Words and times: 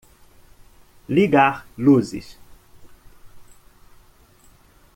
Ligar 1.09 1.63
luzes. 1.77 2.35